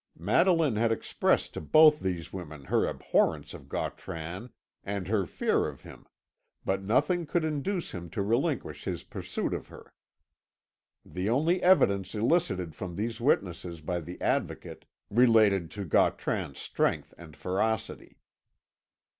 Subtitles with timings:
[0.17, 4.49] Madeline had expressed to both these women her abhorrence of Gautran
[4.83, 6.07] and her fear of him,
[6.65, 9.93] but nothing could induce him to relinquish his pursuit of her.
[11.05, 17.35] The only evidence elicited from these witnesses by the Advocate related to Gautran's strength and
[17.35, 18.17] ferocity.